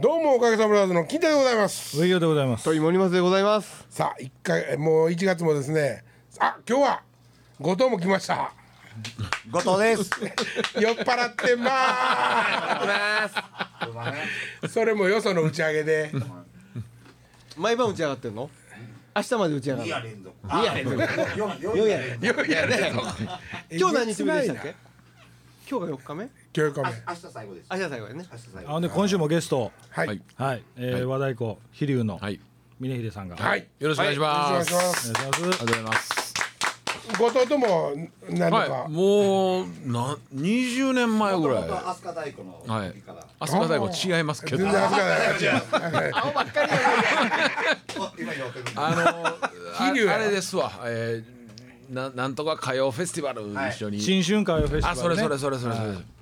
[0.00, 1.96] どうもおかげさまブラザーズの金太でございます。
[1.98, 2.62] 上与でございます。
[2.62, 3.84] と芋煮ますでございます。
[3.90, 6.04] さあ一回えもう1月もですね。
[6.38, 7.02] あ今日は
[7.60, 8.52] 後藤も来ました。
[9.50, 10.08] 後藤です。
[10.80, 13.28] 酔っ払ってまー
[14.68, 14.72] す。
[14.72, 16.12] それもよその打ち上げで。
[17.56, 18.48] 毎晩打ち上がってんの？
[19.16, 20.36] 明日まで打ち上がる二夜連続。
[20.44, 22.46] 二夜連続。
[22.46, 22.92] いやね
[23.72, 24.76] 今日何日目でしたっけ？
[25.68, 26.28] 今日が4日目？
[26.56, 27.68] 今日あ明日最後です。
[27.70, 28.70] 明日最後やね明日最後。
[28.70, 32.40] あので今週もゲストはい、はいはい、えーはい和太鼓飛龍のはい。
[32.80, 34.70] 峰秀さんがはい、よろしくお願いします。
[34.70, 36.28] いしまあすお願いしますりがとうございます。
[37.18, 37.92] 後藤とも
[38.28, 38.92] 何度か、はい。
[38.92, 41.62] もうな20年前ぐらい。
[41.62, 43.26] 元々飛鳥太鼓のはい時から。。
[43.40, 44.58] 飛鳥太鼓違いますけど。
[44.58, 46.70] 全然恥ずかしない青ばっかり
[48.76, 49.34] あ
[49.80, 50.70] の飛龍やああれですわ。
[50.84, 54.00] えー、ななんとか歌謡フェスティバル一緒に。
[54.00, 56.17] 新春歌謡フェスティバル、ね、あそれそれそれそれそれ。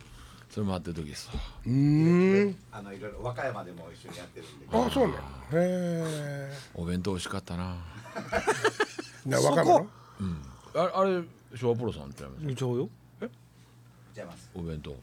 [0.56, 1.28] それ回ってる時です。
[1.28, 1.34] わ。
[1.66, 2.56] うーん。
[2.72, 4.66] あのいろいろ和歌山でも一緒にやってるんで。
[4.72, 5.18] あそうなの？
[5.52, 7.76] へお弁当美味しかったな。
[9.26, 9.86] え な若者
[10.74, 11.22] ああれ
[11.54, 12.88] 昭和プロさんってやめ一応よ。
[14.16, 14.50] 違います。
[14.54, 14.96] お弁当。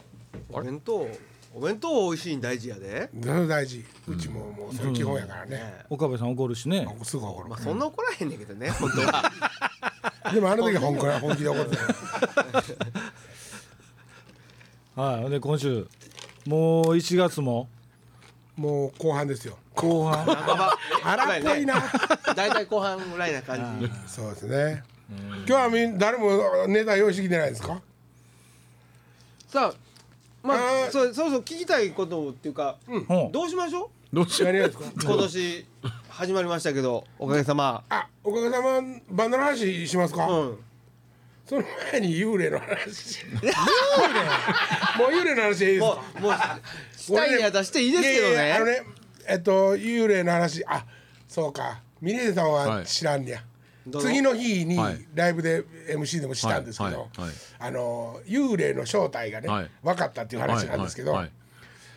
[0.50, 1.08] お弁当
[1.54, 3.12] お弁当美味しいん大事やで。
[3.14, 3.86] 大事。
[4.08, 5.86] うちももうそれ基本やからね、ね。
[5.88, 6.88] 岡部さん怒るしね。
[7.04, 7.50] すぐ怒る。
[7.50, 9.32] まあそんな怒らへんねんけどね本当は。
[10.34, 11.84] でもあの時は本気本気で怒ってた
[14.96, 15.30] はい。
[15.30, 15.88] で今週
[16.46, 17.68] もう1月も？
[18.56, 19.58] もう後半ですよ。
[19.74, 20.26] 後半。
[21.04, 21.76] 荒っぽいな。
[22.36, 23.90] 大体後半ぐらいな感じ。
[24.06, 24.84] そうですね。
[25.10, 27.82] 今日はみん誰もネタ用意してきてないですか？
[29.48, 30.92] さあまああー。
[30.92, 33.32] そそろそろ聞きたいことっていうかうん。
[33.32, 34.54] どうしましょどうしよう。
[34.54, 34.86] 何がですか？
[34.86, 35.66] う今年
[36.10, 37.84] 始まりましたけどおかげさま。
[37.90, 40.58] あおかげさまバンドの話しますか、うん
[41.46, 43.26] その前に幽霊の話
[44.98, 46.34] もう幽霊の話でいいですもかうもう
[46.98, 48.84] したいには出していいですけどいやいやあのねね
[49.28, 50.86] えっと幽霊の話あ
[51.28, 53.44] そうか峰秀さんははい知らんねや、
[53.88, 61.32] どの次の日にはいライブで MC でもしたんですけど、はいはいはいあの幽霊の正体がね、はい分かったっていう話なんですけど、はいはい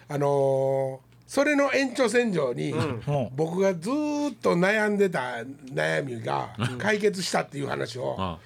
[0.09, 3.03] あのーそれの延長線上に、ん
[3.35, 5.39] 僕がずーっと悩んでた
[5.75, 8.39] 悩みが解決したっていう話を、あ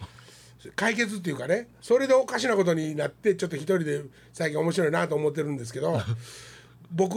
[0.77, 6.01] 解決っていうかねそれでおかしなことになってちょっと一人で最近面白いなと思ってるんですけど
[6.93, 7.17] 僕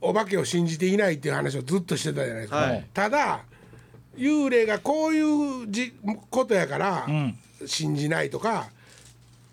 [0.00, 2.86] お化けを信じていないっていう話をずっとしてたじゃないですか、はい。
[2.94, 3.42] ただ
[4.16, 5.92] 幽霊がこういうじ
[6.30, 7.38] ことやからん。
[7.66, 8.70] 信じないとか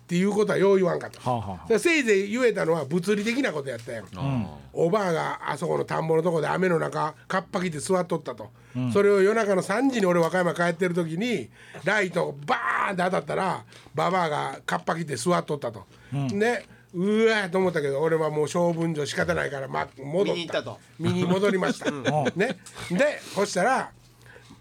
[0.06, 1.78] っていうことはよう言わんかった、はあはあ。
[1.80, 4.04] せいぜい言えたのは物理的なことやったやん。
[4.14, 8.52] あおばあがあそこの田んぼのとこで雨の中カッパ着て座っとったと、
[8.92, 11.48] それを夜中の3時に俺和歌山帰ってる時に
[11.82, 13.64] ライトバーンって当たったら
[13.96, 20.32] ババアがカッパ着て座っとったと、でうわーと思ったけど俺はもう性分上仕方ないから、ま、戻った。
[20.32, 20.78] 見に行ったと。
[21.00, 22.58] 見に戻りました、ね、
[22.92, 23.90] でそしたら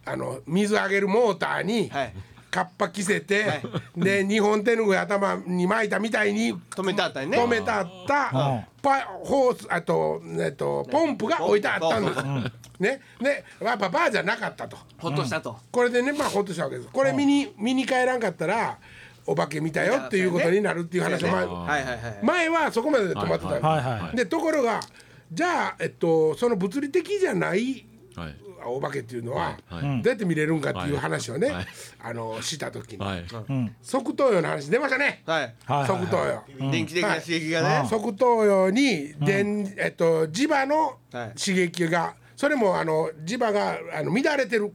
[0.06, 2.14] あの水あげるモーターに、はい
[2.56, 3.62] カッパ着せて、
[3.98, 7.38] で日本手ぬぐい頭に巻いたみたいに止めてあったりね。
[7.38, 12.24] 止めてあったパホースあと,、えっとポンプが置いてあったんです、
[12.80, 13.02] ね。
[13.20, 14.78] でやっぱバーじゃなかったと。
[14.98, 15.58] ほっとしたと。
[15.70, 16.90] これでねまあほっとしたわけです。
[16.94, 18.78] これ見に見に帰らんかったら
[19.26, 24.16] お化け見たよっていうことになるっていう話を前,、はいはいはい前はそこまでで止まってたんです、はいはい。
[24.16, 24.80] でところが
[25.30, 27.86] じゃあ、えっと、その物理的じゃない
[28.66, 31.66] お化けっていうのは、はいどうやって見れるんかっていう話をね、はい。
[32.04, 33.26] あのした時に、はい。
[33.82, 35.56] 側頭葉の話出ましたね、はい。
[35.66, 36.44] はい側頭葉。
[36.72, 37.88] 電気的な刺激がね。
[37.90, 41.40] 側頭葉に電、えっと磁場のはい。
[41.40, 44.74] 刺激が、それもあの磁場があの乱れてる。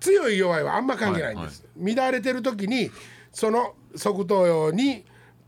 [0.00, 2.90] 強い弱いはあんま関係ないんです、乱れてる時に
[3.32, 5.04] その側頭葉に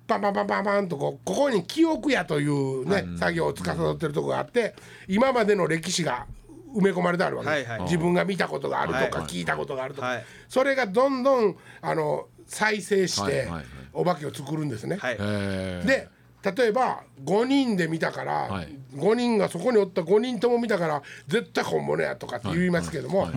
[0.06, 4.75] パンパンパンパンパンとこうここに記憶やというね、作業を司ってるとこがあって
[5.09, 6.27] 今までの歴史が
[6.76, 7.48] 埋め込まれてあるわけ。
[7.48, 7.82] はいはい。
[7.82, 10.25] 自分が見たことがあるとか、はい聞いたことがあるとか、はい。
[10.48, 13.64] それがどんどんあの再生して、はいはいはい。
[13.92, 14.97] お化けを作るんですね。
[14.97, 15.16] はい。
[15.19, 15.86] えー。
[15.86, 16.09] で
[16.54, 18.78] 例えば5人で見たから、はい。
[18.94, 23.28] 5人がそこにおった5人とも見たから絶対本物やとかって言いますけども、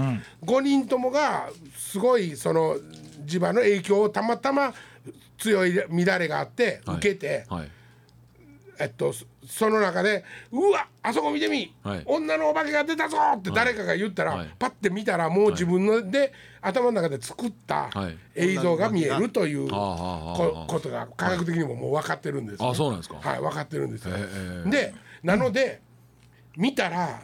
[0.43, 2.75] 5人ともがすごいその
[3.25, 4.73] 磁場の影響をたまたま
[5.39, 6.97] 強い乱れがあってはい。
[6.97, 7.71] 受けて、はい
[8.79, 12.03] えっとそその中で「うわあそこ見てみ、はい。
[12.05, 14.49] 女のお化けが出たぞ!」って誰かが言ったら、はい。
[14.57, 16.31] パッて見たらもう自分ので、
[16.61, 18.17] 頭の中で作ったはい。
[18.35, 23.19] 映像が見えるというこことが科学的にももう分かってるんですよ、あそうなんですか。
[23.21, 24.69] はい分かってるんですよ、ええ。
[24.69, 24.93] で
[25.23, 25.81] なので
[26.55, 27.21] 見たら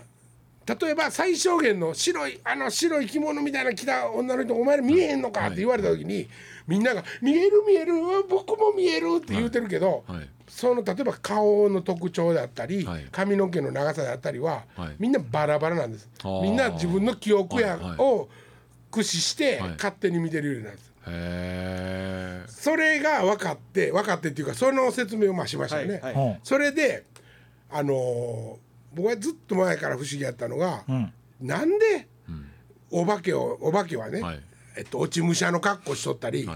[0.65, 6.27] 例えば最小限の白いあの白い着物みたいな着た女の人お前ら見えへんのかって言われた時に、
[6.67, 7.93] みんなが「見える見える
[8.27, 13.07] 僕も見える」って言うてるけど、はいその例えば顔の特徴だったり、はい。
[13.11, 14.95] 髪の毛の長さだったりは、はい。
[14.99, 16.09] みんなバラバラなんです。
[16.23, 16.27] あ。
[16.27, 17.95] ーみんな自分の記憶や、はいはい。
[17.99, 18.29] を
[18.91, 19.69] 駆使してはい。
[19.71, 26.27] 勝手に見てるようなんです、へえそれが分かって分かってっていうかその説明をまあしましたよね、はいはい。
[26.27, 26.37] うん。
[26.43, 27.05] それで
[27.69, 28.55] あのー
[28.95, 31.11] 僕はずっと前から不思議やったのが、ん。
[31.41, 32.07] なんで
[32.91, 34.41] お化けをお化けはね、はい
[34.77, 36.47] えっと、落ち武者の格好しとったり、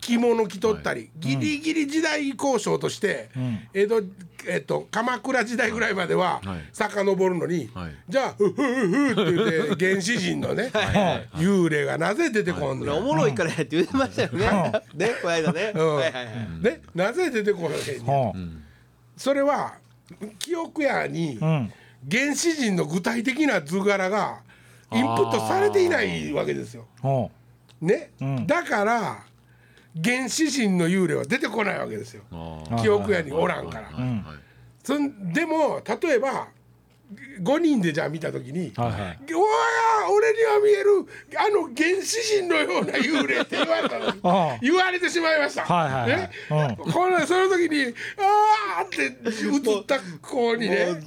[0.00, 3.30] 着物着とったり、ギリギリ時代交渉として、
[3.72, 4.02] 江戸、
[4.48, 6.60] えっと、鎌倉時代ぐらいまでははい。
[6.72, 7.94] 遡るのに、はい。
[8.08, 10.70] じゃあ「ふふふふ」って言って原始人のね
[11.34, 13.34] 幽霊がなぜ出てこんの、おもろい。
[13.34, 14.72] からやって言ってましたよね。
[14.94, 15.72] ね、この間ね。
[15.74, 15.96] うん。
[15.96, 16.12] はい。
[16.12, 16.24] はい。
[16.26, 16.62] はい。
[16.62, 17.78] でなぜ出てこんや
[18.34, 18.64] うん。
[19.16, 19.74] それは
[20.38, 21.72] 記憶やにうん。
[22.10, 24.40] 原始人の具体的な図柄が
[24.92, 26.86] インプットされていないわけですよ。
[28.20, 28.46] うん。
[28.46, 29.24] だから
[30.02, 32.22] 原始人の幽霊は出てこないわけですよ。
[32.30, 33.90] あ記憶やにおらんから。
[34.82, 36.48] そんでも例えば
[37.42, 39.00] 5人でじゃあ見た時に「はいはい。
[39.00, 41.06] うわー俺には見える
[41.38, 44.08] あの原始人のような幽霊」って言われたの。
[44.22, 44.58] ああ。
[44.60, 45.62] 言われてしまいました。
[45.62, 46.20] はいはいはい。
[46.20, 46.30] ね。
[46.86, 46.92] うん。
[46.92, 51.00] このその時に「あー」って映った子にね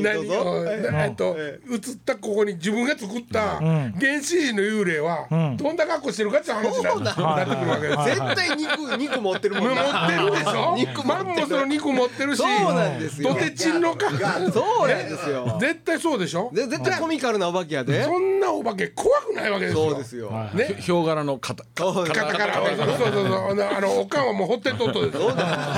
[0.00, 0.40] 何ぞ。
[0.40, 0.76] をはい。
[1.04, 3.94] えっと映ったここに自分が作ったん。
[4.00, 5.56] 原始人の幽霊はん。
[5.58, 7.10] どんな格好してるかっていう話になそうな
[7.42, 8.26] ってくるわけですよ。
[8.26, 10.06] 絶対肉、肉持ってるもん持な。
[10.06, 10.74] ってるでしょ？
[10.78, 13.34] 肉持マンモスの肉持ってるしそうなんですよ。
[13.34, 14.08] ドテチンのか。
[14.52, 15.41] そうなんですよ。
[15.60, 16.50] 絶対そうでしょ？
[16.52, 18.04] ぜ絶対コミカルなお化けやで。
[18.04, 20.28] そんなお化け怖くないわけですよそうですよ。
[20.28, 20.76] はいね。
[20.80, 22.06] ひょう柄の肩そう。
[22.06, 23.62] 肩からそうそうそうそう。
[23.62, 25.18] あのおかんはもうほってんとっとです。
[25.18, 25.30] お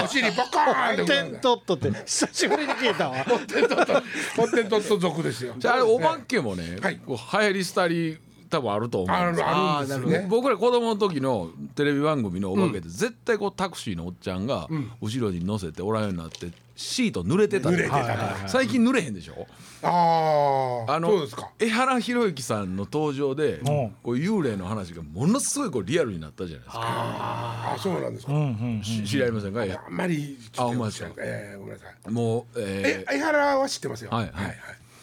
[0.09, 3.25] 尻パカーンってテントットって久しぶりに聞いたわ。
[3.25, 3.93] ほってんとっと
[4.37, 5.55] ほってんとっと族ですよ。
[5.59, 6.97] じゃああれお化けもね、はい。
[6.99, 8.19] こう流行り廃り
[8.51, 9.49] 多分あると思うんですよ。
[9.49, 14.69] あるあるんですよね僕ら子供の時のテレビ番組のお化けって絶対こうタクシーのおっちゃんが
[15.01, 16.47] 後ろに乗せておらんようになって
[16.77, 17.71] シート濡れてた。
[17.71, 19.47] り濡れてたから最近濡れへんでしょ？
[19.83, 21.51] あああのそうですか。
[21.59, 23.65] 江原弘之さんの登場でん。
[23.65, 26.83] こう幽霊の話がものすごいこうリアルになったじゃないですか。
[26.85, 28.33] あそうなんですか。
[28.33, 28.43] うんう
[28.81, 29.61] んし知り合いませんか？
[29.63, 31.11] あんまりあほんまですか？
[31.19, 32.11] えーごめんなさい。
[32.11, 33.13] もうえー。
[33.13, 34.11] え相原は知ってますよ。
[34.11, 34.57] はいはい。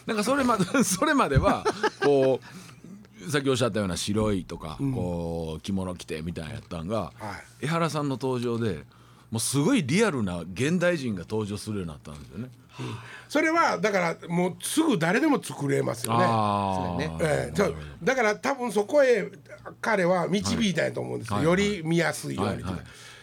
[0.07, 1.63] なんかそれまで それまでは
[2.03, 8.79] こうさっきおっしゃったような白いとか、こう着物着てみたいなやったんが、は江原さんの登場で
[9.31, 12.49] もうすごいリアルな現代人が登場するようになったんですよね。
[13.29, 16.17] それはだからもうすぐ誰でも作れますよ
[16.97, 17.07] ね。
[17.07, 17.17] ね。
[17.21, 17.55] ええ。
[17.55, 19.31] そうだから多分そこへ
[19.79, 21.45] 彼は導いたんやと思うんですよ、はい。
[21.45, 22.63] より見やすいように、はい。
[22.63, 22.79] は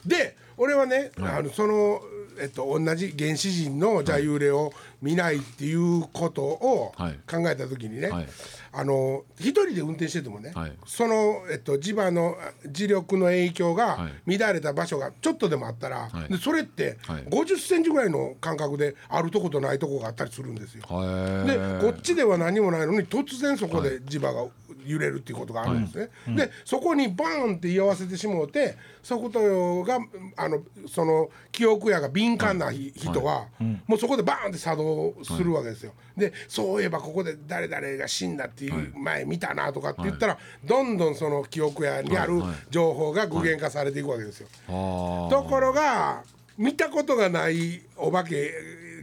[0.07, 0.09] い。
[0.09, 2.01] で俺はね、あのその、
[2.40, 7.19] えっと、同じ原始人のじゃあ幽霊を見ないっていうことを考はい。
[7.52, 8.26] えた時にね、はい。
[8.73, 10.73] あの一人で運転しててもね、はい。
[10.87, 12.37] その、えっと、磁場の
[12.67, 16.32] 磁力の影響がは乱れた場所がちょっとでもあったら、はい。
[16.32, 17.25] でそれってはい。
[17.25, 20.82] 50センチぐらいの間隔であるとことないとこがあったりするんですよ。
[20.90, 24.46] へでえこっちでは何もないのに突然そこで磁場が
[24.87, 26.37] 揺れるっていうことがあるんですね。
[26.37, 29.99] でそこにバーンって居合わせてしもうてそことが
[30.37, 33.47] あのその記憶やが敏感なひ人は
[33.87, 35.93] もうそこでバーンって作動するわけですよ。
[36.17, 42.57] でそういえばここで誰々が死んだっていう前見たなとかって言ったらどんどんその記憶やにあるはいはい。
[42.71, 44.49] 情報が具現化されていくわけですよ。
[44.69, 46.23] あところが
[46.57, 48.53] 見たことがないお化け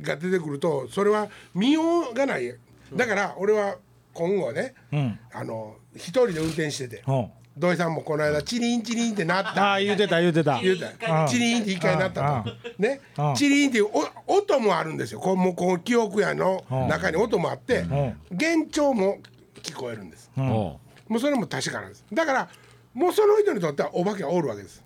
[0.01, 2.56] が出てくるとそれは見ようがない。
[2.94, 3.78] だから俺は
[4.16, 5.19] 今後ね、ん。
[5.31, 7.28] あの一人で運転しててうん。
[7.57, 9.72] 土井さんもこの間チリンチリンってなった。
[9.72, 10.60] ああ言うてた言うてた。
[10.60, 12.52] 言うたチリンって一回なったと。
[12.81, 13.00] ね。
[13.18, 13.36] うん。
[13.36, 13.88] チリンっていう
[14.28, 15.19] お音もあるんですよ。
[15.19, 17.84] こうもうこの記憶やの中に音もあって
[18.31, 19.19] 幻聴も
[19.62, 20.31] 聞こえるんです。
[20.36, 20.80] も
[21.10, 22.04] うそれも確かなんです。
[22.12, 22.50] だから
[22.94, 24.84] もうその人にとってはお化けはおるわけです、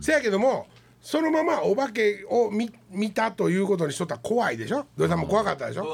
[0.00, 0.66] せやけども
[1.00, 4.84] そのままお化けを見見たということにしとったら怖いでしょ？
[4.96, 5.86] 土井さんも怖かったでしょ？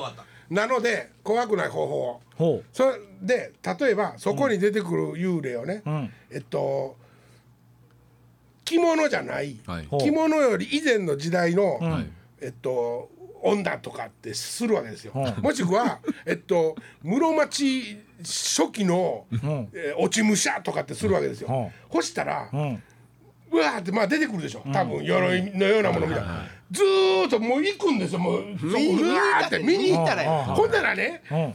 [0.50, 2.27] なので怖くない方法をほ
[2.72, 6.12] それで例えばそこに出てくる幽霊をね、ん。
[6.30, 6.96] えっと
[8.64, 9.88] 着物じゃない、はい。
[9.98, 12.10] 着物より以前の時代の、はい。
[12.40, 13.10] えっと
[13.42, 15.12] 女とかってするわけですよ。
[15.14, 15.42] うん。
[15.42, 19.36] もしくは えっと室町初期の、ん。
[19.72, 21.48] えー落ち武者とかってするわけですよ。
[21.50, 22.00] うん。
[22.00, 22.82] そしたら、ううん。
[23.50, 24.62] うわーってまあ出てくるでしょ。
[24.72, 28.18] 多分鎧のようなものみたいな、ずーっともう行くんですよ。
[28.18, 31.38] もううわーって見に行ったららほんならね、うん。
[31.38, 31.54] え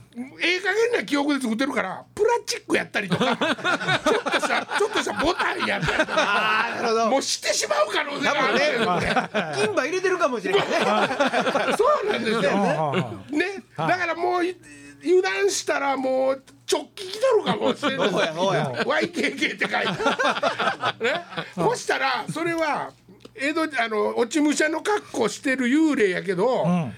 [0.56, 7.10] え加減な記憶で作ってるからプラチックやったりとか ちょっとしたちょっとしたボタンやったりとか ああ、なるほど。
[7.12, 10.78] もうしてしまう可能性があるんですよこれ金馬入れてるかもしれないね。
[11.78, 12.42] そうなんですよ。
[13.30, 13.64] ね。
[13.78, 14.56] だからもうい
[15.06, 18.10] 油断したらもう直帰来とるかもしれない。
[18.10, 18.34] そうや。
[18.34, 19.78] そうや YKK って書いて
[20.24, 21.06] ある。
[21.06, 21.26] ね。
[21.54, 22.92] そしたらそれは
[23.36, 26.94] 江戸あの落ち武者の格好してる幽霊やけど、ん。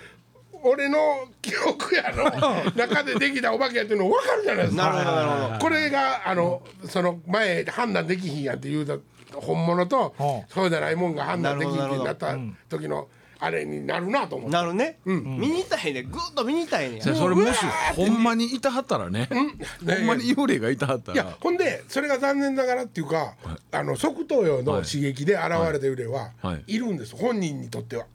[0.67, 0.97] 俺の
[1.43, 4.89] 記憶やの中でできたお化けやっていうの分かるじゃないですか。
[4.89, 5.59] なるほどなるほど。
[5.59, 8.97] これがあのその前判断できひんやっていうた
[9.39, 10.41] 本物とうん。
[10.49, 12.35] そうじゃないもんが判断できひんってなった
[12.67, 13.07] 時の
[13.39, 14.53] あれになるなと思って。
[14.53, 15.15] なるね、見
[15.47, 16.03] に行ったへんね。
[16.03, 17.01] ぐっと見に行ったへんね。
[17.01, 17.59] それもし
[17.95, 19.27] ほんまにいたはったらね。
[19.31, 23.35] ほんまに幽霊がいたはったいやらほんでそれが残念ながらっていうか、
[23.71, 25.47] あの側頭葉の刺激で現れ
[25.79, 26.63] た幽霊ははい。
[26.75, 26.79] い。
[26.79, 28.05] るんです、本人にとっては。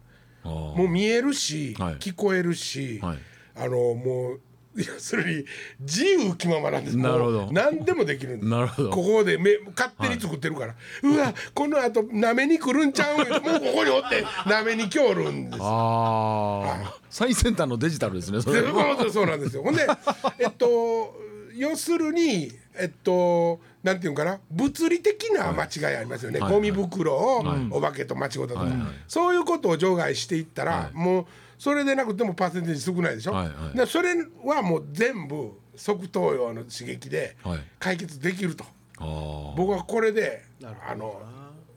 [0.44, 1.94] もう見えるし、はい。
[1.96, 3.18] 聞こえるし、はい。
[3.56, 4.40] あのもう
[4.76, 5.44] 要するに
[5.80, 6.96] 自由気ままなんです。
[6.96, 7.48] なるほど。
[7.50, 8.48] 何でもできるんです。
[8.48, 8.90] なるほど。
[8.90, 13.18] ここでめ勝手に作ってるから、うわこのあとなめに来るんちゃうん？
[13.18, 13.40] もうこ
[13.74, 15.58] こにおってなめに来おるんです。
[15.60, 17.00] あー。
[17.10, 18.60] 最先端のデジタルですねそれ。
[18.62, 19.62] そうそうなんですよ。
[19.62, 19.86] ほんで
[20.38, 21.16] えっと
[21.56, 24.38] 要するにえっとなんていうんかな？
[24.50, 28.54] 物理的な間違いありますよね、はいゴミ袋をお化けと間違うたと。
[28.54, 28.78] か、はいはい。
[29.08, 31.26] そういうことを除外していったら、もう
[31.60, 33.76] それでなくてもパーセンテージ少ないでしょ、はいはい。
[33.76, 34.14] でそれ
[34.44, 37.60] はもう全部側頭葉の刺激ではい。
[37.78, 38.64] 解決できると、
[38.98, 39.54] あー。
[39.56, 40.42] 僕はこれで
[40.88, 41.20] あの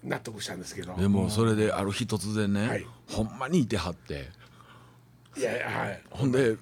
[0.02, 0.96] 納得したんですけど。
[0.96, 2.88] でもそれである日突然ね、はい。
[3.10, 4.30] ほんまにいてはって。
[5.36, 6.02] いやいやはい。
[6.12, 6.56] ほんで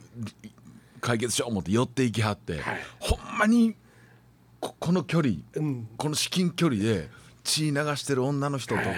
[1.00, 2.80] 解決しよう思って寄っていきはって、はい。
[3.00, 3.76] ほんまに
[4.60, 5.88] ここの距離、ん。
[5.96, 7.08] この至近距離で
[7.44, 8.90] 血流してる女の人とか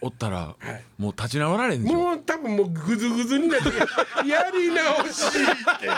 [0.00, 0.54] おったら、
[0.96, 1.98] もう立ち直られんでしょ？
[1.98, 3.68] もう多分もうグズグズになって
[4.28, 5.88] やり直しって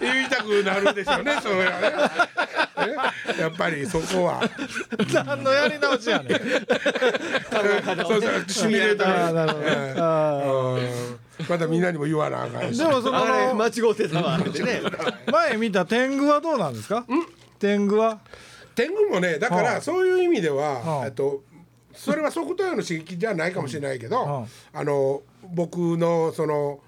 [0.00, 2.86] 言いたくなるでしょうねそれはね。
[2.92, 2.96] ね
[3.40, 4.40] やっぱりそこは。
[5.12, 6.38] 何のやり直しやねん。
[8.04, 9.26] そうそうシミュレーター。
[9.26, 9.64] あーなるほど。
[9.64, 10.42] ええあ
[11.38, 11.46] うん。
[11.48, 12.80] またみんなにも言わなあかんし。
[12.82, 14.38] ーでもそあれの間違うてたわ
[15.30, 17.06] 前見た天狗はどうなんですか？
[17.60, 18.18] 天狗は？
[18.74, 20.90] 天狗もねだかはらそういう意味ではあ。
[20.98, 21.42] はえっと
[21.94, 25.22] それは側頭葉の刺激じゃないかもしれないけどはあの
[25.54, 26.80] 僕のその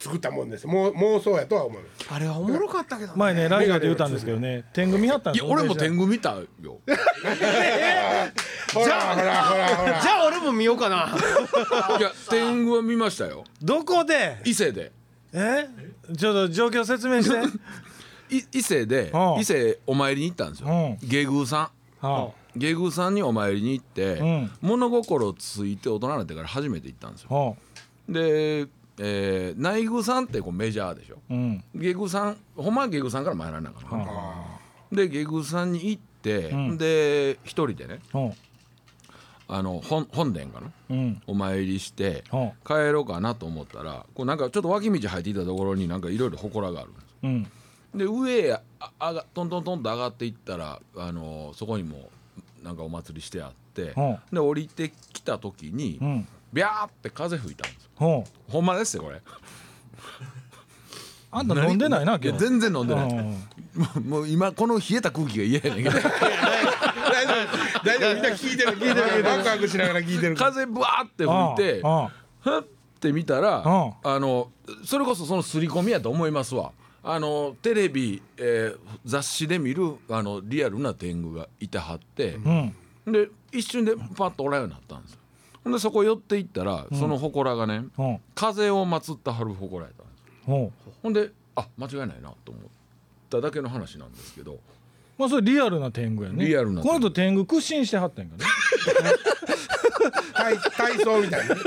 [0.00, 0.66] 作ったもんです。
[0.68, 3.14] もう妄想やとは思うあれはおもろかったけどね。
[3.16, 4.64] 前ねラジオで言ったんですけどね。
[4.72, 5.48] 天狗見張ったんですよ。
[5.48, 6.46] いや俺も天狗見たよ。
[8.74, 11.08] ほらほらほらほら じゃあ俺も見ようかな。
[11.98, 13.42] いや天狗は見ましたよ。
[13.60, 14.36] どこで？
[14.44, 14.92] 伊勢で。
[15.32, 15.66] え？
[16.16, 17.36] ちょっと状況説明して。
[18.30, 20.68] い伊勢ではあ伊勢お参りに行ったんですよ。
[20.68, 20.98] うん。
[21.08, 21.70] 下宮さ
[22.02, 22.06] ん。
[22.06, 24.50] は下宮さんにお参りに行って、うん。
[24.60, 27.56] 物心ついて大人になってから初めて行ったんですよ。
[28.08, 28.66] で、
[29.00, 31.16] えー内宮さんってこうメジャーでしょ。
[31.30, 31.64] あうん。
[31.74, 34.06] 下宮さんほんまは下宮さんから参らなあかんな。
[34.92, 36.76] で下宮さんに行って、ん。
[36.76, 38.32] で一人でねは
[39.50, 41.22] あの本本殿かなあうん。
[41.26, 47.46] お参りしては帰ろうかなと思ったらこうなんかちょっと脇道入っていたところになんかいろいろ祠があるんですうん。
[47.94, 48.60] で上へあ
[48.98, 52.10] あがトントントンと上がっていったら、あのそこにも
[52.62, 56.28] なんかお祭りしてあって、はで降りてきた時に、うん。
[56.52, 57.90] ビャーって風吹いたんですよ。
[58.18, 59.20] はほんまですよこれ。
[61.30, 62.28] ああんた飲んでないな今日。
[62.28, 63.10] いや全然飲んでない。
[63.10, 63.24] うん。
[63.24, 63.34] も
[63.96, 65.98] うもう今この冷えた空気が嫌やねんけど。
[65.98, 66.10] 大丈
[67.80, 68.14] 夫大丈夫。
[68.14, 69.24] みんな聞いてる聞いてる。
[69.24, 72.10] ワクワクしながら聞いてる風ブワーって吹いてあ
[72.40, 72.62] ふっ
[72.98, 73.92] て見たらうん。
[74.02, 74.50] あの
[74.84, 76.72] それこそその刷り込みやと思いますわ
[77.10, 82.48] あのテレビ、えー雑誌で見るあのリアルな天狗がいてはって、あ
[83.06, 83.12] うん。
[83.12, 85.18] で一瞬でパッとおらんようになったんですよ。
[85.64, 88.20] ほんでそこ寄っていったら、その祠がねうん。
[88.34, 90.12] 風を祀ったはる祠やったんで
[90.44, 90.70] すよ。
[91.02, 92.64] ほんであ間違いないなと思っ
[93.30, 94.58] ただけの話なんですけど
[95.16, 96.44] まあそれリアルな天狗やね。
[96.44, 96.88] リアルな天狗。
[96.88, 98.44] この人天狗屈伸してはったんやね。
[100.34, 101.60] 体体操みたいなね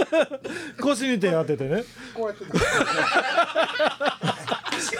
[0.79, 1.83] 腰に手当ててね。
[2.13, 2.45] こうやって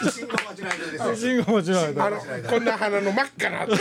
[0.10, 2.18] 信号待ちの間ですよ信号間違えたあの
[2.50, 3.68] こんな鼻の真っ赤な。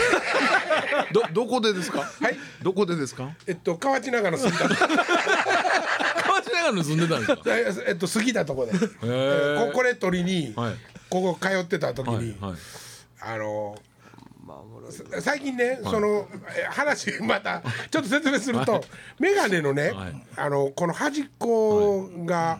[1.13, 1.99] どどこでですか？
[1.99, 2.37] はい。
[2.61, 3.29] どこでですか？
[3.47, 7.41] えっと河内長野住んだ河 内長野住んでたんですか？
[7.87, 8.71] えっと過ぎたとこで。
[8.73, 8.77] へ
[9.67, 10.75] ここれ取りにはい。
[11.09, 12.59] ここ通ってた時にはいはい。
[13.21, 13.75] あの
[15.21, 18.83] 最近ね、そのえ話またちょっと説明すると
[19.19, 20.23] 眼鏡のね、はい。
[20.35, 22.59] あのこの端っこが、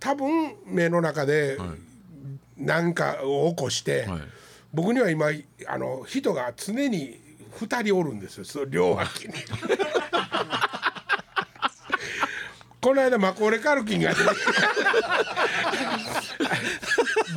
[0.00, 1.58] 多分目の中で
[2.58, 4.20] 何かを起こして、はい。
[4.72, 5.26] 僕には今
[5.68, 7.18] あの人が常に
[7.58, 8.44] 2人おるんですよ。
[8.44, 9.34] その両脇に。
[12.80, 14.16] この間マコーレ・カルキンがね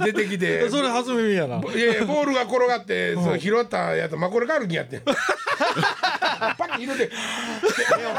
[0.03, 0.69] 出てきて。
[0.71, 1.57] それ初耳やな。
[1.57, 5.01] いやいやボールが転がって、その拾ったやつマコレカールキンやってん。
[5.03, 5.15] パ
[6.65, 7.11] ッて拾って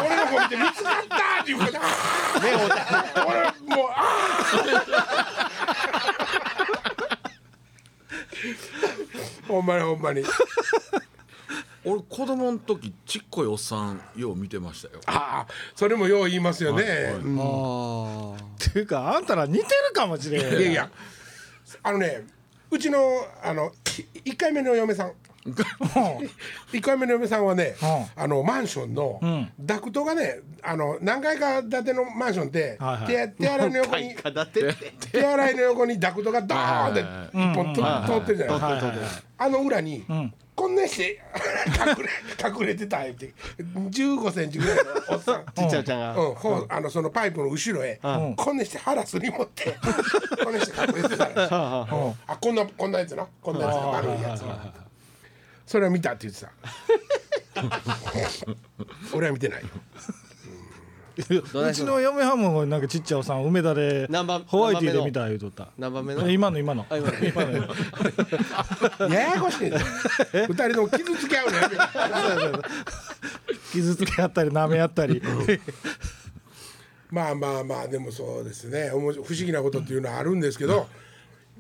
[0.04, 1.72] 俺の方見て見つかったっていうこと
[2.42, 6.59] 目を俺もうあー
[9.48, 10.24] ほんまにほんまに。
[11.84, 15.00] 俺子供の時ちっこいおっさんよう見てましたよ。
[15.06, 20.60] ああそれもよう言いますよね、あっていうかあんたら似てるかもしれん。
[20.60, 20.90] いやいや。
[21.82, 22.26] あのね
[22.70, 22.98] うちの
[23.42, 25.12] あの1回目の嫁さん
[25.46, 27.74] 1回目の嫁さんはね、
[28.16, 29.20] あのマンションの
[29.58, 34.92] ダクトがねあの何階か建てのマンションって、手手洗いの横にあだってって。
[35.12, 37.00] 手洗いの横にダクトがドーンって
[37.38, 38.92] 一本と通ってるじゃない。
[38.92, 40.04] ですかあの裏に、
[40.54, 41.22] こんなして
[41.88, 44.82] 隠れ隠れてたんやって15センチぐらいの
[45.14, 45.44] おっさん。
[45.54, 46.90] ちっちゃいおちゃんが。
[46.90, 47.98] そのパイプの後ろへ、
[48.36, 49.74] こんなして腹すり持って
[50.44, 51.86] こんなして隠れてたあ
[52.38, 53.26] こんなこんなやつな。
[53.40, 54.72] こんなやつな丸いやつな
[55.70, 56.50] それは見たって言ってた。
[59.14, 59.62] 俺は見てない。
[59.62, 59.68] よ
[61.68, 65.68] うちの嫁はんもなんかちっちゃいおっさん梅田で何番ホワイトで見た言うとった。
[65.78, 66.28] 何番目の？
[66.28, 66.84] 今の今の。
[66.90, 67.14] あ今の。
[67.24, 67.44] 今
[69.06, 69.78] のややこしいね
[70.48, 72.62] 二人とも傷つけ合うのやめろ
[73.72, 75.22] 傷つけ合ったり舐め合ったり。
[77.10, 78.90] まあまあまあでもそうですね。
[78.90, 80.88] おもし不思議なことっていうのはあるんですけど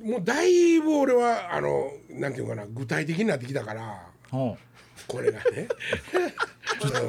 [0.02, 4.36] もうだいぶ俺はあのなんていうのかな具体的になってきたからう。
[4.36, 4.54] ん
[5.06, 5.68] これがね。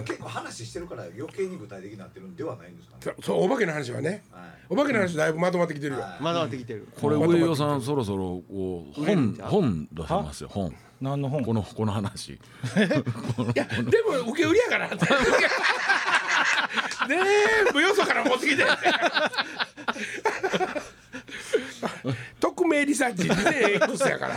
[0.05, 3.15] 結構話してるから余計に具体的になってるんではないんですかね。
[3.21, 4.23] そそうお化けの話はね。
[4.31, 4.43] はい。
[4.69, 10.75] お化けの話だいぶまとまってきてるよ、まだまってきてるこれ上与さんそろそろこう本本出せますよ本。
[10.99, 11.45] 何の本？
[11.45, 12.33] このこの話。
[12.33, 12.37] い
[13.55, 14.89] やでも受け売りやから。
[17.07, 17.19] 全
[17.73, 18.63] 部よそから持ってきて
[22.71, 24.35] 匿名リサーチで X やから。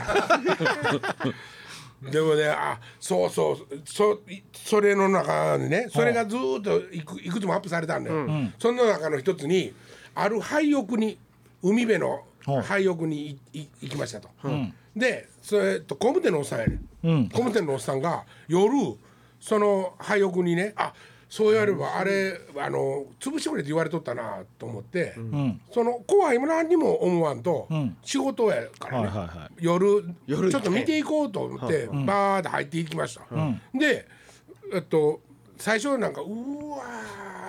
[2.10, 3.56] でもねあそうそう。
[3.84, 4.20] そ
[4.52, 8.26] それの中にねそれがずーっといくいくつもアップされたんだよ、
[8.58, 9.72] その中の一つに
[10.14, 11.18] ある廃屋に
[11.62, 12.24] 海辺の
[12.62, 14.28] 廃屋に行きましたと、
[14.94, 16.78] でそれと工務店のおっさんやね、
[17.10, 18.74] ん、工務店のおっさんが夜
[19.40, 20.92] その廃屋にねあ
[21.34, 25.14] そう言われればあれあの潰してくれって言われとったなと思って、
[25.72, 27.66] その怖いも何にも思わんと、
[28.04, 29.50] 仕事やからね、はいはいはい。
[29.58, 33.22] 夜夜ちょっと見ていこうと思って、バーって入っていきました、
[33.76, 34.06] で
[34.72, 35.22] えっと
[35.59, 36.28] 最初なんかうわ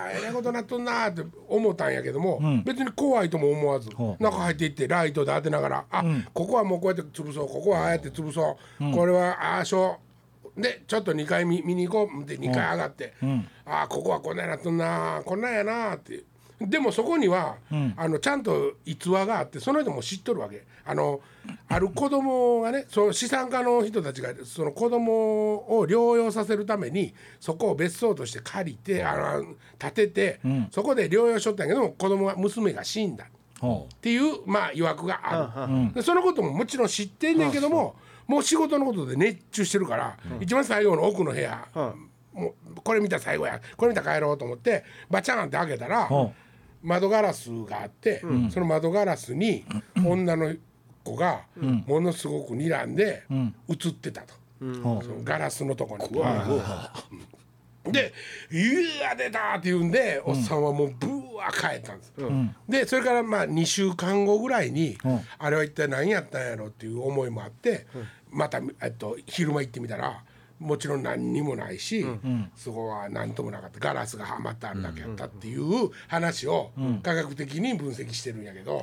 [0.08, 4.22] ーえらいことなっとんなーって思ったんやけども、別に怖いとも思わず、ほう。
[4.22, 10.05] 中入っていってライトで当てながらあ、ここはもうこうやって潰そうここはああやって潰そう、これはああしよう
[10.56, 13.14] でちょっと2階見見に行こうで2階上がって、
[13.64, 16.24] ああここはこんなんなっとんなこんなんやなーって。
[16.58, 17.56] でもそこには、
[17.96, 20.64] あのちゃんと逸話があってその人も知っとるわけ。
[20.86, 21.20] あの
[21.68, 29.44] ある子供がねその資産家の人たちがその子供を療養させるためにそこを別荘として借りてあの
[29.78, 30.40] 建てて、
[30.70, 33.26] そこで療養しとったんやけども子供が娘が死んだ。
[33.60, 41.66] ほっていうまあ曰くがある、でそのことももちろん知ってんねんけども、もう仕事のことで熱中してるから、一番最後の奥の部屋、
[42.32, 46.32] もうこれ見たら最後やこれ見たら帰ろうと思ってバチャンって開けたら、ほ
[46.82, 49.64] 窓ガラスがあって、その窓ガラスに
[50.04, 50.54] 女の
[51.02, 51.42] 子が
[51.86, 53.24] ものすごく睨んで
[53.68, 54.34] 映ってたと、
[55.24, 56.04] ガラスのとこに。
[57.92, 58.12] で
[58.50, 62.12] 「うわ出た!」って言うんで、おっさんはもうブワー帰ったんです、
[62.68, 65.20] でそれからまあ2週間後ぐらいに、うん。
[65.38, 67.86] あれは一体何やったんやろっていう思いもあって、
[68.30, 70.22] また、えっと、昼間行ってみたら
[70.58, 72.04] もちろん何にもないし、
[72.56, 73.78] そこは何ともなかった。
[73.78, 78.82] ガラスがはまってあるだけやったっていう話を科学的に分析してるんやけど、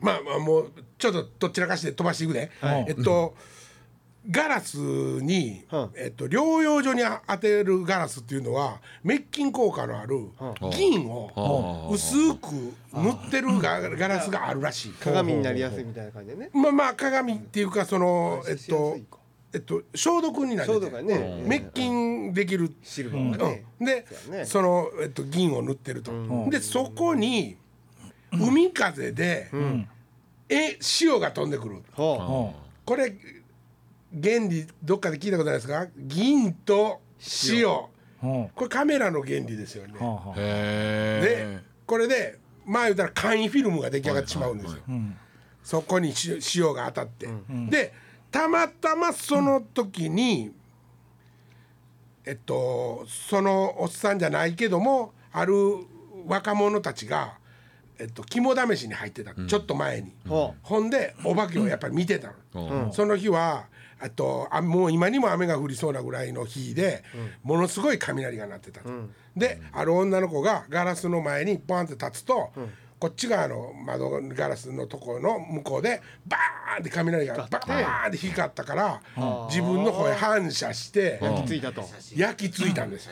[0.00, 2.50] まあまあもうちょっとどっちらかして飛ばしていくで、
[2.88, 3.34] えっと
[4.30, 5.64] ガラスに、
[5.96, 10.28] えっと、療養所に当てるガラスっていうのは滅菌効果のある
[10.76, 12.52] 銀を薄く
[12.92, 14.92] 塗ってるガガラスがあるらしい。
[14.92, 16.50] 鏡になりやすいみたいな感じでね。
[16.52, 18.96] まあまあ鏡っていうかそのえっと
[19.52, 21.42] えっと消毒になる消毒やね。
[21.44, 22.72] 滅菌できる。
[22.82, 23.64] シルバーがね。
[23.80, 26.12] うん、でその、えっと、銀を塗ってると、
[26.48, 27.56] でそこに
[28.30, 29.50] 海風で、
[30.48, 31.82] え塩が飛んでくる。
[31.96, 32.54] こ
[32.96, 33.14] れ
[34.12, 35.86] 原理どっかで聞いたことないですか？
[35.96, 37.00] 銀と
[37.48, 37.68] 塩う
[38.18, 39.94] ほこれカメラの原理ですよね。
[39.96, 44.80] うほうほうへでえこれでまあ言うたら簡易フィルムが出来上がってしまうんですよ、
[45.62, 47.28] そこにし塩が当たって、
[47.68, 47.92] で
[48.30, 50.52] たまたまその時に、
[52.24, 55.54] えっとそのおっさんじゃないけどもある
[56.26, 57.34] 若者たちが、
[57.98, 62.92] えっと、肝試しに入ってた、ちょっと前に、ほほんでお化けをやっぱり見てたの、うん。
[62.92, 63.66] その日は
[64.02, 67.04] あとあもう今にも雨が降りそうなぐらいの日で、
[67.42, 68.90] ものすごい雷が鳴ってたと、
[69.36, 72.50] である女の子がガラスの前にポンって立つと、
[72.98, 79.02] こっち側の窓ガラスのところの向こうでバーンって雷がバーンって光ったから
[79.48, 81.84] 自分の方へ反射して焼き付いたと。
[82.14, 83.08] 焼き付いたんです。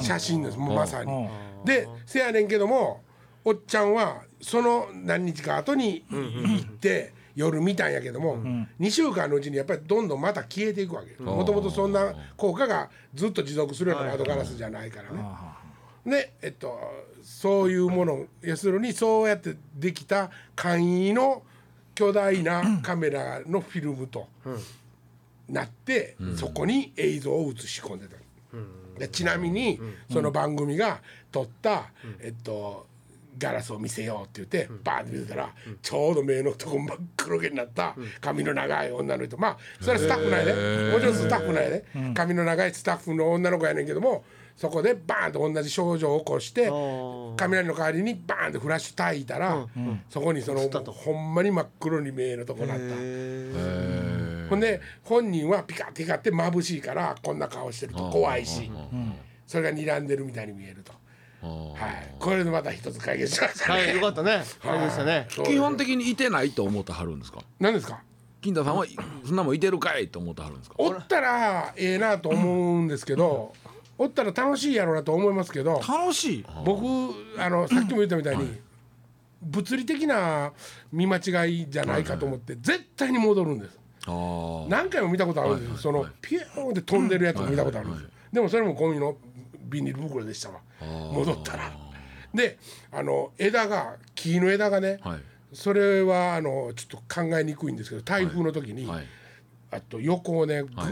[0.00, 0.58] 写真です。
[0.58, 1.12] もうまさに。
[1.12, 1.26] う
[1.62, 1.64] ん。
[1.64, 3.02] でせやねんけども
[3.44, 8.36] おっちゃんはその何日か後に行って夜見たんやけども
[8.80, 15.22] 2週間のうちにやっぱりどんどんまた消えていくわけもともとそんな効果がずっと持続するような窓ガラスじゃないからね。
[16.06, 16.78] でえっと
[17.22, 21.42] そういうもの要するにそうやってできた簡易の
[21.94, 24.26] 巨大な カメラのフィルムと
[25.48, 28.16] なって、そこに映像を映し込んでた。
[28.98, 29.78] でちなみに、
[30.10, 31.90] その番組が撮った、
[32.20, 32.86] えっと
[33.40, 39.38] ガラスを見せようって言って、バーンって見せたら、ちょうど目のとこ真っ黒毛になった髪の長い女の人。
[39.38, 41.64] まあそれはスタッフなんやで、もちろんスタッフなん。
[41.64, 44.24] やで、髪の長いスタッフの女の子やねんけども
[44.56, 47.34] そこでバーンと同じ症状を起こしてー。
[47.36, 49.66] 雷の代わりにバーンってフラッシュ焚いたら、
[50.10, 50.60] そこにその
[50.92, 52.82] ほんまに真っ黒に目のとこなった。
[54.50, 58.70] ほんで本人はピカッて光って眩しいからこんな顔してると怖いし。
[59.46, 60.92] それが睨んでるみたいに見えると、
[61.42, 64.44] はい、これでまた一つ解決しましたね、はいよかったね。
[64.62, 65.26] あれでしたね。
[65.46, 67.40] 基本的にいてないと思ってはるんですか？
[67.58, 68.02] 何ですか？
[68.40, 68.90] 金田さんはい
[69.24, 70.76] そんなもんいてるかいと思ってはるんですか？
[70.78, 73.52] おったらええなと思うんですけど
[73.98, 76.46] おったら楽しいやろうなと思いますけど楽しい？
[76.64, 76.84] 僕
[77.38, 78.58] あのさっきも言ったみたいに、
[79.42, 80.52] 物理的な
[80.92, 83.78] 見間違いじゃないかと思って絶対に戻るんです。
[84.06, 89.14] 何回も見たことあるんですよ、そのピューンって飛んでるやつも見たことあるんですよ、でもそれもゴミの
[89.70, 90.60] ビニール袋でしたわ。
[91.12, 91.72] 戻ったら。
[92.34, 92.58] で
[92.92, 95.20] あの枝が木の枝がね、はい。
[95.52, 99.06] それはあのちょっと考えにくいんですけど台風の時に、はい。
[99.72, 100.84] あと横をねぐわ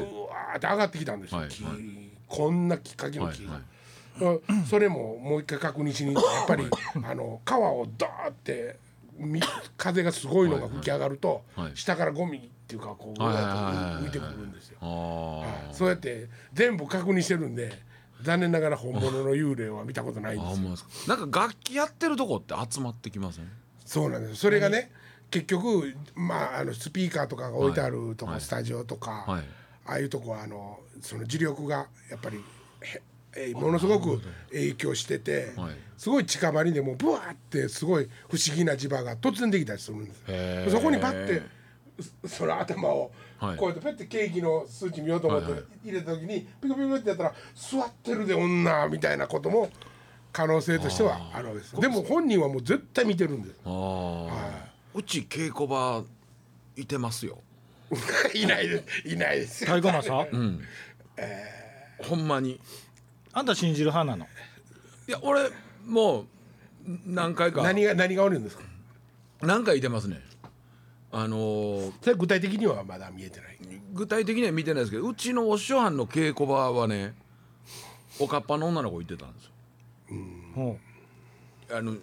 [0.54, 1.72] ーって上がってきたんですよ、木はい。
[1.74, 1.82] はい。
[2.26, 3.60] こんなきっかけの木が。
[4.68, 6.64] それももう一回確認しにやっぱり
[7.04, 8.76] あの川をダーって
[9.16, 9.40] み
[9.76, 11.76] 風がすごいのが吹き上がると、はい。
[11.76, 14.78] 下からゴミっていうかこうはいはいはいはい浮いてくるんですよ。
[15.72, 17.72] そうやって全部確認してるんで
[18.22, 20.76] 残念ながら本物の幽霊は見たことないんあですよ。
[21.06, 23.48] なんか楽器やってるとこって集まってきません？
[23.84, 24.36] そうなんです。
[24.36, 24.90] それがね
[25.30, 28.40] 結局まああのスピーカーとかが置いてあるとか、はい。
[28.40, 29.44] スタジオとか、はい。
[29.86, 32.44] ああいうとこはあのその磁力がやっぱり
[33.54, 35.76] ものすごく影響してて、はい。
[35.96, 40.70] すごい近場にでもブワーってすごい不思議な磁場が突然できたりするんです。
[40.70, 41.42] そこにパッて
[42.26, 43.56] そその頭をはい。
[43.56, 45.88] こうやってペッてケーキの数値見ようと思ってはいはい。
[45.88, 49.70] 入れた時にピコピコってやったら座ってるで女みたいなことも
[50.32, 51.80] 可能性としてはあるわけです。
[51.80, 53.60] でも本人はもう絶対見てるんです。
[53.64, 54.28] あー。
[54.94, 56.02] うち稽古場
[56.76, 57.38] いてますよ。
[58.34, 59.08] いないです。
[59.08, 59.64] いないです。
[59.64, 60.28] 太鼓正
[61.98, 62.60] ほんまに。
[63.32, 64.26] あんた信じる派なの？
[65.06, 65.48] いや俺
[65.86, 66.26] もう
[67.06, 67.62] 何回か。
[67.62, 68.62] 何が何がおるんですか？
[69.42, 70.20] 何回いてますね
[71.10, 73.58] あのーそれ具体的にはまだ見えてない？
[73.94, 77.14] 具体的には見てないですけどうちのお師匠はんの稽古場はね
[78.18, 79.50] おかっぱの女の子いてたんですよ。
[80.54, 80.76] ほ
[81.70, 81.96] あのい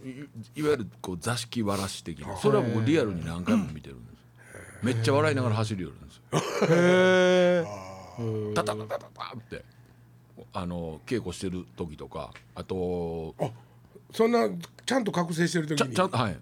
[0.55, 4.15] いわゆるこう座敷わらし的なそれは僕リアルに何回も見てるんです
[4.83, 6.21] めっちゃ笑いながら走り寄るんですよ。
[6.31, 7.65] うへえ
[8.53, 9.63] タタタタタタって
[10.53, 13.35] あの稽古してる時とかあと
[14.15, 14.47] そんな
[14.86, 16.32] ちゃんと覚醒してる時ちゃにちゃんとはい。
[16.32, 16.36] へ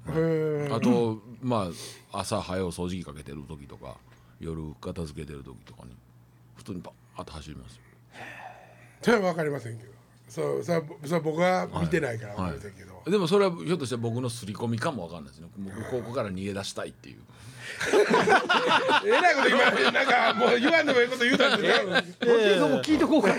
[0.69, 0.75] ー。
[0.75, 1.69] あとま
[2.13, 3.97] あ朝早う掃除機かけてる時とか
[4.39, 5.95] 夜片付けてる時とかに
[6.55, 7.79] 普通にバーッと走りますよ。
[9.01, 9.91] それは分かりませんけど。
[10.29, 15.47] そうそれはそれは僕は見てないから分かりませんけど、でもそれはひょっとして僕の刷り込みかもわかんないですね。
[15.57, 17.17] 僕ここから逃げ出したいっていう。
[19.05, 21.87] えらいこと今なんかもう言わんでもいいこと言うたんですよ。
[22.59, 23.33] そこ聞いとこうか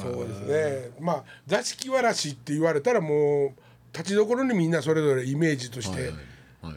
[0.00, 0.90] そうですね。
[1.00, 6.02] まあ座敷わらしって言われたらもう立ちどころにみんなそれぞれイメージとして、
[6.62, 6.76] はい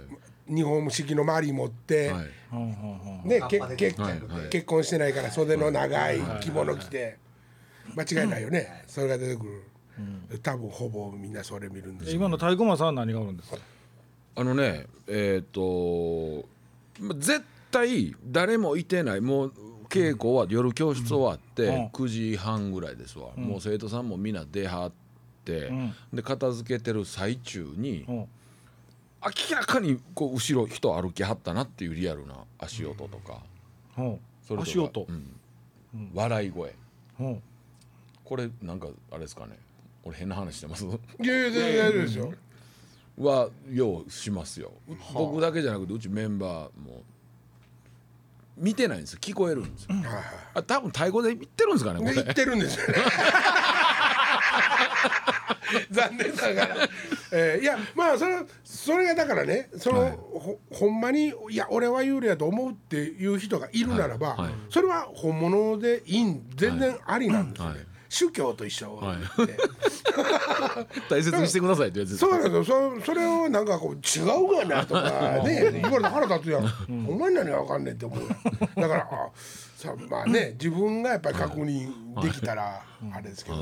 [0.51, 3.27] 日本式のマリー持って、はい。
[3.27, 4.49] ねけけはいはい。
[4.49, 7.17] 結婚してないから袖の長い着物着て
[7.95, 8.83] 間違いないよね。
[8.87, 12.15] それが出てくる、多分ほぼみんなそれ見るんですよ。
[12.15, 13.57] 今の太鼓正は何がおるんですか？
[14.37, 16.45] あのねえっ、と
[16.99, 19.21] ま絶対誰もいてない。
[19.21, 19.53] もう
[19.89, 21.87] 稽古は夜教室終わって、うん。
[21.87, 24.91] 9時半ぐらいですわ、もう生徒さんもみんな出はっ
[25.43, 25.93] て、ん。
[26.13, 28.27] で片付けてる最中にほ
[29.21, 33.41] 明らかにこう後ろ人歩きはったなっていうリアルな足音とか、
[33.95, 35.05] そうれ足音。
[35.09, 36.11] うん。
[36.13, 36.75] 笑い声。
[38.23, 39.57] これなんかあれですかね。
[40.05, 40.85] 俺変な話してます？
[40.85, 42.33] いやいや全然大丈夫ですよ。
[43.17, 44.71] はようしますよ。
[45.13, 47.01] 僕だけじゃなくてうちメンバーも
[48.59, 49.19] 見てないんですよ。
[49.21, 49.95] 聞こえるんですよ。
[49.95, 50.23] はいはい。
[50.55, 52.13] あ多分太鼓で言ってるんですかねこれ。
[52.13, 52.93] で言ってるんですよね。
[55.91, 56.89] 残念ながら。
[57.31, 64.39] えーいやまあそれそれがだからねその、ほほんまにいや俺は幽霊やと思うっていう人がいるならば、はい。
[64.45, 68.95] はいそれは本物でいいん全然ありなんですよね、はい宗教と一緒。
[68.95, 69.45] はい。
[69.45, 69.57] で、
[71.09, 72.17] 大切にしてくださいってやつです。
[72.17, 72.63] そうなんですよ。
[72.99, 78.19] そそれをなんかこう違うがなとか ね言われたら腹立つやん、お前何がわかんねえって思う。
[78.19, 79.29] やんだからあ
[79.77, 82.81] さまあね自分がやっぱり確認できたら
[83.13, 83.57] あれですけど、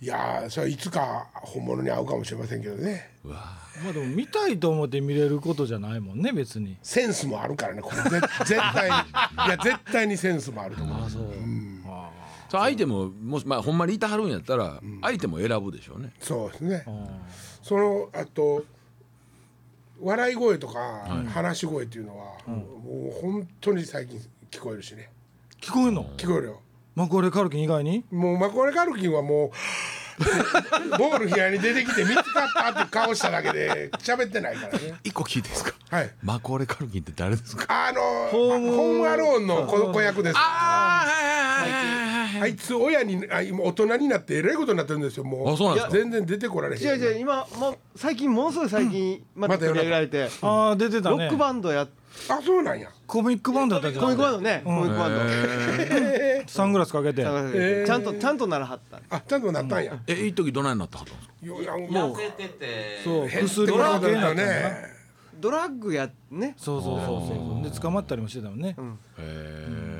[0.00, 3.10] いやーそれはいつか本物に会うかもしれませんけどね。
[3.24, 3.56] ま
[3.88, 6.76] あでも見たいと思って見れることじゃないもんね別に。
[6.82, 8.02] センスもあるからねこれ。
[8.10, 8.96] ぜ絶対に。
[9.46, 11.10] いや絶対にセンスもあると思う。
[11.10, 11.22] そう。
[11.22, 11.73] そう
[12.60, 16.12] 相手ももしまあほんまにいたはるんやったら相手も選ぶでしょうね。
[16.20, 16.84] そうですね。
[17.62, 18.64] そのあと
[20.00, 20.80] 笑い声とか
[21.32, 25.10] 話し声っていうのは、もう本当に最近聞こえるしね。
[25.60, 26.04] 聞こえんの？
[26.16, 26.60] 聞こえるよ。
[26.94, 28.04] マコーレカルキン以外に？
[28.10, 29.50] もうマコレカルキンはもう
[30.98, 32.22] ボール部屋に出てきて見つかっ
[32.54, 34.94] たって顔しただけで喋ってないからね。
[35.02, 35.72] 一個聞いていいですか？
[35.90, 36.10] はい。
[36.22, 37.66] マコーレカルキンって誰ですか？
[37.68, 40.36] あのホームホームアローンの子子役です。
[40.38, 41.93] ああはいはいはいはい
[42.40, 45.52] あいつ親にあ今大人になってえらいことになってるんですよもう。
[45.52, 45.92] あそうなんですか？
[45.92, 50.28] 全然出てこられへん違う違う今もう最近ものすごい最近また取り上げられて。
[50.42, 51.16] ああ出てたね。
[51.16, 51.88] ロックバンドや
[52.28, 54.62] あそうなんやコミックバンドだったコミックバンドね。
[54.64, 56.48] コミックバンド。
[56.48, 57.22] サングラスかけて。
[57.24, 57.86] ー。
[57.86, 59.00] ちゃんとちゃんとならはった。
[59.10, 61.34] あちゃんとなったんや、えいい時どないなったはったんですか？
[61.46, 64.94] よいやもう痩せててそう変って薬ことだったが系だったねね。
[65.40, 66.54] ドラッグやね。
[66.56, 67.64] そうそうそうそう。
[67.64, 68.68] で捕まったりもしてたもんね。
[68.68, 68.80] へ
[69.18, 69.93] え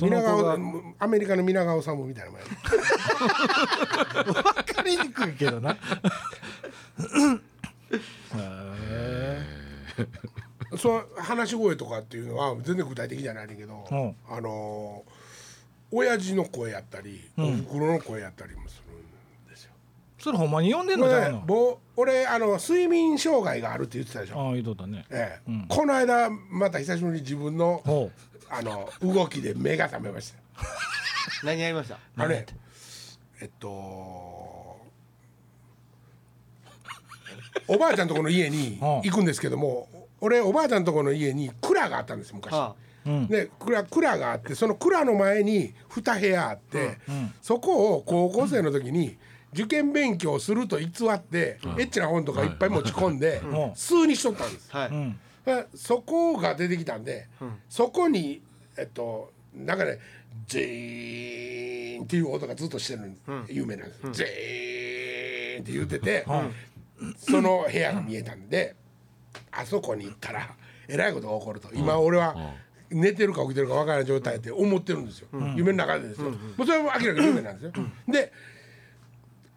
[0.00, 0.58] 皆川
[0.98, 2.46] アメリカの皆川治みたいなもんや
[4.24, 5.76] 分かりにくいけどな。
[8.36, 9.46] へ
[10.78, 14.16] そう話し声とかっていうのは全然具体的じゃないけど、うん。
[14.28, 15.10] あのー
[15.92, 19.72] 親父の声やったり、おふくろの声やったりもするんですよ。
[20.20, 21.08] えそれほんまに呼んでんの？
[21.08, 21.44] じゃない俺の。
[21.44, 24.40] ぼ俺あの睡眠障害があるって言ってたでしょ。
[24.40, 25.04] ああ言うとったね。
[25.10, 25.50] ええ。
[25.50, 25.66] うん。
[25.68, 28.12] この間また久しぶりに自分のほ
[28.50, 30.38] あの動きで目が覚めました。
[30.38, 30.44] よ。
[31.44, 31.98] 何やりました？
[32.16, 32.46] あれ
[33.40, 33.68] えっと
[37.68, 39.00] おばあちゃんとこの家に はあ。
[39.04, 39.88] 行くんですけども
[40.20, 42.52] 俺おばあちゃんとこの家に蔵があったんです昔。
[42.52, 42.74] は
[43.06, 43.26] ううん。
[43.28, 46.98] で蔵蔵があってその蔵の前に2部屋あって、
[47.40, 49.16] そこを高校生の時に
[49.54, 53.72] 受験勉強すると偽って、エッチな本とかいっぱい持ち込んで、ん。
[53.74, 54.70] 数にしとったんです。
[54.70, 54.88] はい。
[54.88, 55.12] うん。
[55.12, 55.18] で
[55.74, 57.28] そこが出てきたんで、
[57.68, 58.42] そこに
[58.76, 59.98] えっとなんかね
[60.46, 63.16] ジーンっていう音がずっとしてるん。
[63.48, 66.26] 有名なんです、ジーンって言ってて、
[67.18, 68.74] その部屋が見えたんで
[69.50, 70.54] あそこに行ったら
[70.88, 71.68] えらいことが起こると。
[71.74, 72.34] 今俺は
[72.90, 78.32] 寝てるか起きてるか分からない状態って思ってるんですよ、夢の中でですよ、もうそれは明らかに夢なんですよ、で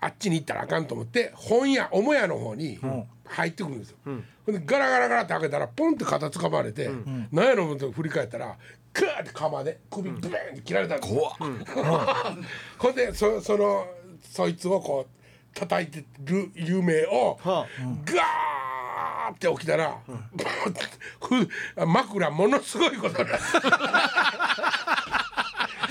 [0.04, 2.78] あっちに行ったらあかんと思って本屋母屋の方に
[3.26, 4.24] 入ってくるんですよ、ほん
[4.56, 6.90] でガラガラガラって開けたらポンって肩つかまれて、
[7.32, 8.58] 何やろ思って振り返ったら
[8.94, 11.34] ガーって釜で首ブーンって切られたんですよ、
[12.78, 13.88] ほんでそその
[14.22, 17.66] そいつをこう叩いてる夢をは
[18.06, 19.98] ガーって起きたら、
[21.22, 23.46] ふ枕ものすごいことになって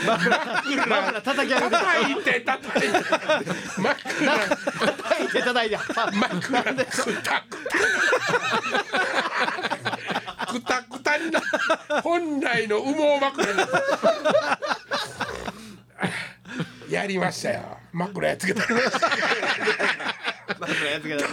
[0.06, 2.98] 枕叩き上げて叩いて叩いて
[3.78, 3.94] 枕
[4.86, 5.78] 叩いて叩いて
[6.12, 7.12] 枕くたくた
[10.46, 11.40] くたくたにな
[12.02, 13.58] 本来の羽毛枕に
[16.90, 18.88] やりましたよ枕やっつけた枕や
[20.98, 21.24] っつけた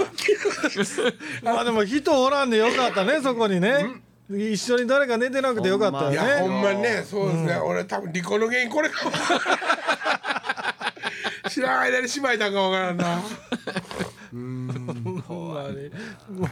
[1.44, 6.30] まあでも人おらんでよかったねそこにね一緒に誰か寝てなくてよかったいよね。
[6.30, 9.12] やほんまにねそうですね、俺多分離婚の原因これかも。
[11.50, 13.22] 知らん間にしまいたんかわからんな。
[14.32, 15.90] ほんまに。
[16.30, 16.48] も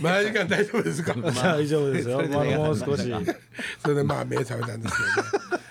[0.00, 1.12] まだ時間大丈夫ですか。
[1.12, 2.18] う大丈夫ですよ。
[2.18, 3.12] まだもう少し。
[3.80, 5.62] それでまあ目覚めたんですけどね。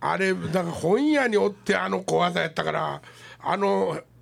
[0.00, 3.02] あれだから本屋におってあの怖さやったから
[3.40, 4.13] あのい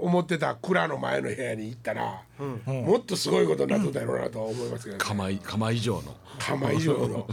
[0.00, 2.22] 思ってた蔵の前の部屋に行ったら、
[2.66, 5.04] もっとすごいことになっとったやろうなとは思いますけどね。
[5.04, 6.16] 釜い釜以上の。
[6.38, 7.28] 釜以上の。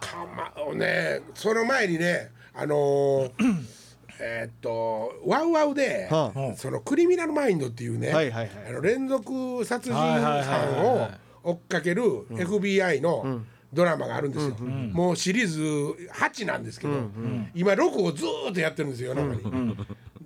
[0.00, 3.30] 釜をねその前にねあのー
[4.20, 8.50] えーっとワウワウで、はそのクリミナルマインドっていうね、はいはいはい。
[8.68, 11.08] あの連続殺人犯を
[11.42, 13.40] 追っかける FBI の
[13.72, 15.60] ドラマがあるんですよ、もうシリーズ
[16.12, 16.94] 8なんですけど、
[17.54, 19.76] 今6をずーっとやってるんですよ夜中に。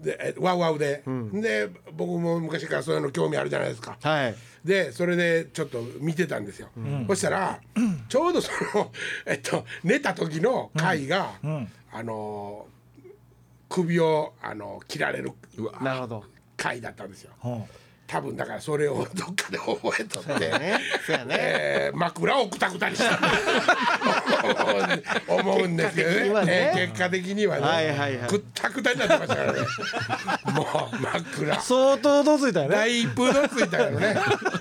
[0.03, 3.97] でえワウワウで、で僕も昔からそういうの興味あるじゃないですか。
[4.01, 4.35] はい。
[4.65, 6.69] でそれでちょっと見てたんですよ、
[7.09, 7.61] そしたら
[8.09, 8.93] ちょうどその、
[9.27, 11.33] えっと、寝た時の回が、
[11.93, 12.67] あの
[13.69, 15.33] 首をあの切られる
[16.57, 17.33] 回だったんですよ。
[17.45, 17.49] う。
[17.49, 17.65] ん
[18.09, 20.51] 多分だからそれをどっかで覚えとって、
[21.29, 23.19] えー、枕をくたくたにした。
[25.29, 26.73] 思うんですけどね。
[26.75, 27.63] 結果的にはね。
[27.63, 28.29] えー結果的にはね、はいはいはい。
[28.31, 29.61] くったくたになってましたからね。
[30.55, 31.61] もう枕。
[31.61, 32.77] 相当どついたよね。
[32.77, 34.17] 大プードついたからね。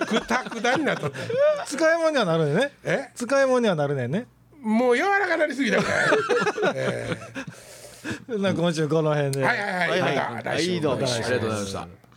[0.06, 1.16] くたくたになっとって。
[1.66, 2.70] 使い物にはなるね。
[2.84, 3.08] え？
[3.14, 4.26] 使い物にはなるねんね。
[4.60, 7.16] もう柔らかなりすぎたから、え
[8.28, 9.40] な今週この辺で。
[9.40, 9.70] ー、はいはい。
[9.70, 10.16] はい、はい。
[10.16, 12.07] はいまた来週はいありがとうございました